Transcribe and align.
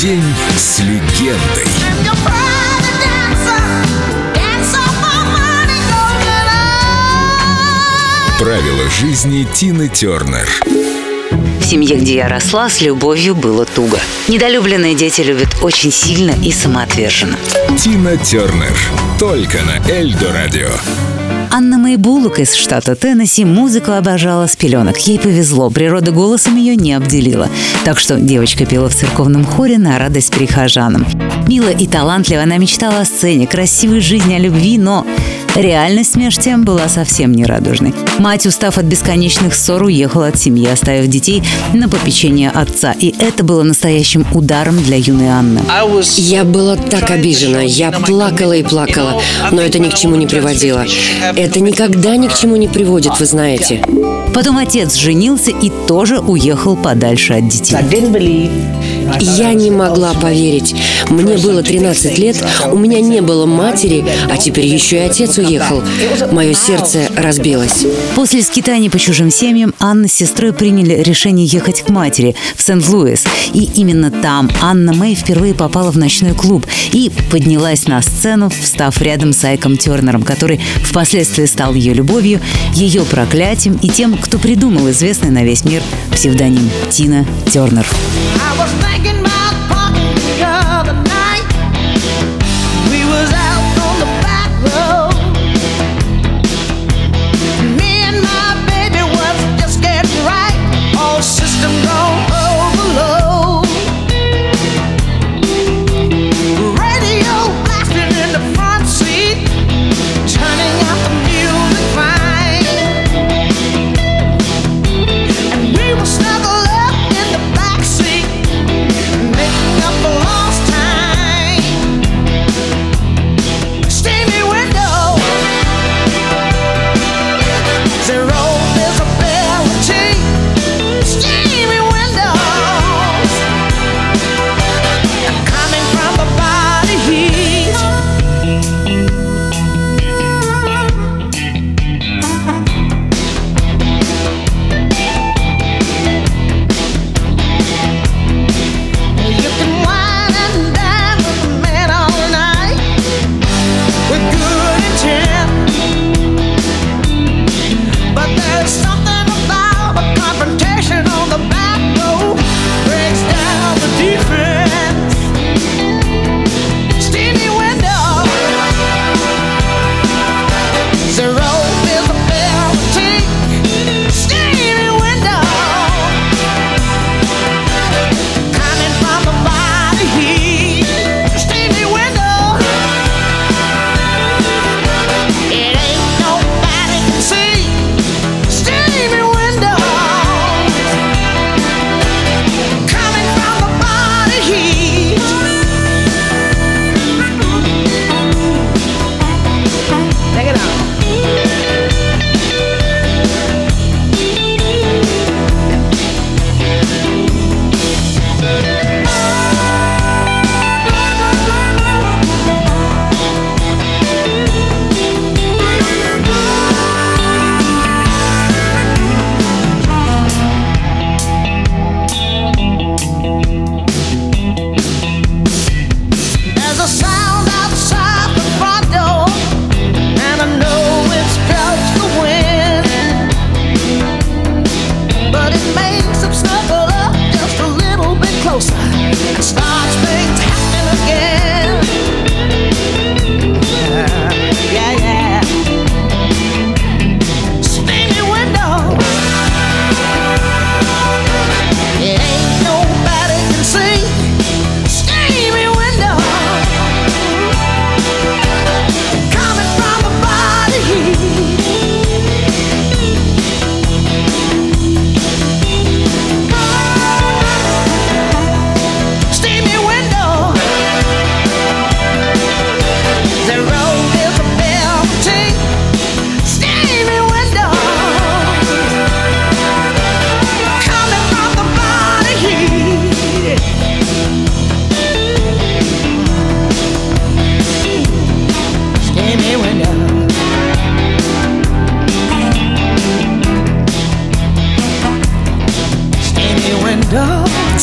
День 0.00 0.22
с 0.56 0.78
легендой. 0.78 1.66
Правила 8.38 8.88
жизни 8.88 9.46
Тины 9.52 9.88
Тернер. 9.88 10.48
В 11.60 11.64
семье, 11.64 11.96
где 11.96 12.14
я 12.14 12.28
росла, 12.28 12.70
с 12.70 12.80
любовью 12.80 13.34
было 13.34 13.66
туго. 13.66 13.98
Недолюбленные 14.28 14.94
дети 14.94 15.20
любят 15.22 15.56
очень 15.60 15.90
сильно 15.90 16.30
и 16.30 16.52
самоотверженно. 16.52 17.36
Тина 17.76 18.16
Тернер. 18.16 18.78
Только 19.18 19.58
на 19.62 19.90
Эльдо 19.90 20.32
Радио. 20.32 20.70
Анна 21.52 21.78
Мэй 21.78 21.96
из 21.96 22.54
штата 22.54 22.94
Теннесси 22.94 23.44
музыку 23.44 23.90
обожала 23.90 24.46
с 24.46 24.54
пеленок. 24.54 24.96
Ей 24.98 25.18
повезло, 25.18 25.68
природа 25.68 26.12
голосом 26.12 26.56
ее 26.56 26.76
не 26.76 26.92
обделила. 26.92 27.48
Так 27.84 27.98
что 27.98 28.20
девочка 28.20 28.66
пела 28.66 28.88
в 28.88 28.94
церковном 28.94 29.44
хоре 29.44 29.76
на 29.76 29.98
радость 29.98 30.30
прихожанам. 30.32 31.04
Мило 31.48 31.70
и 31.70 31.88
талантливо 31.88 32.42
она 32.44 32.56
мечтала 32.58 33.00
о 33.00 33.04
сцене, 33.04 33.48
красивой 33.48 34.00
жизни, 34.00 34.34
о 34.34 34.38
любви, 34.38 34.78
но 34.78 35.04
реальность 35.56 36.16
меж 36.16 36.36
тем 36.36 36.64
была 36.64 36.88
совсем 36.88 37.32
не 37.32 37.44
радужной. 37.44 37.94
Мать, 38.18 38.46
устав 38.46 38.78
от 38.78 38.84
бесконечных 38.84 39.54
ссор, 39.54 39.82
уехала 39.84 40.28
от 40.28 40.38
семьи, 40.38 40.66
оставив 40.66 41.08
детей 41.08 41.42
на 41.72 41.88
попечение 41.88 42.50
отца. 42.50 42.94
И 42.98 43.14
это 43.18 43.44
было 43.44 43.62
настоящим 43.62 44.26
ударом 44.32 44.82
для 44.82 44.96
юной 44.96 45.28
Анны. 45.28 45.60
Я 46.18 46.44
была 46.44 46.76
так 46.76 47.10
обижена, 47.10 47.60
я 47.60 47.90
плакала 47.92 48.52
и 48.52 48.62
плакала, 48.62 49.20
но 49.50 49.60
это 49.60 49.78
ни 49.78 49.88
к 49.88 49.94
чему 49.94 50.16
не 50.16 50.26
приводило. 50.26 50.84
Это 51.36 51.60
никогда 51.60 52.16
ни 52.16 52.28
к 52.28 52.34
чему 52.34 52.56
не 52.56 52.68
приводит, 52.68 53.18
вы 53.18 53.26
знаете. 53.26 53.84
Потом 54.34 54.58
отец 54.58 54.94
женился 54.94 55.50
и 55.50 55.70
тоже 55.88 56.18
уехал 56.20 56.76
подальше 56.76 57.34
от 57.34 57.48
детей. 57.48 57.76
Я 59.20 59.54
не 59.54 59.70
могла 59.70 60.14
поверить. 60.14 60.74
Мне 61.08 61.36
было 61.38 61.62
13 61.62 62.18
лет, 62.18 62.44
у 62.70 62.76
меня 62.76 63.00
не 63.00 63.20
было 63.20 63.46
матери, 63.46 64.04
а 64.30 64.36
теперь 64.36 64.66
еще 64.66 64.96
и 64.96 65.00
отец 65.00 65.38
уехал. 65.38 65.82
Мое 66.30 66.54
сердце 66.54 67.08
разбилось. 67.16 67.86
После 68.14 68.42
скитаний 68.42 68.90
по 68.90 68.98
чужим 68.98 69.30
семьям 69.30 69.74
Анна 69.78 70.08
с 70.08 70.12
сестрой 70.12 70.52
приняли 70.52 71.02
решение 71.02 71.46
ехать 71.46 71.82
к 71.82 71.88
матери 71.88 72.36
в 72.54 72.62
Сент-Луис. 72.62 73.24
И 73.52 73.68
именно 73.74 74.10
там 74.10 74.50
Анна 74.60 74.92
Мэй 74.92 75.14
впервые 75.14 75.54
попала 75.54 75.90
в 75.90 75.98
ночной 75.98 76.34
клуб 76.34 76.66
и 76.92 77.10
поднялась 77.30 77.86
на 77.88 78.00
сцену, 78.02 78.50
встав 78.50 79.00
рядом 79.02 79.32
с 79.32 79.42
Айком 79.44 79.76
Тернером, 79.76 80.22
который 80.22 80.60
впоследствии 80.84 81.46
стал 81.46 81.74
ее 81.74 81.94
любовью, 81.94 82.40
ее 82.74 83.02
проклятием 83.02 83.78
и 83.82 83.88
тем, 83.88 84.16
кто 84.16 84.38
придумал 84.38 84.90
известный 84.90 85.30
на 85.30 85.42
весь 85.44 85.64
мир 85.64 85.82
псевдоним 86.12 86.70
Тина 86.90 87.26
Тернер. 87.50 87.86
I 88.36 88.58
was 88.58 88.70
thinking 88.82 88.99
taking 89.02 89.22
my 89.22 89.39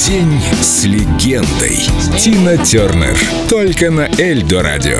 День 0.05 0.39
с 0.61 0.85
легендой. 0.85 1.79
Тина 2.19 2.55
Тернер. 2.57 3.17
Только 3.49 3.89
на 3.89 4.07
Эльдо 4.19 4.61
радио. 4.61 4.99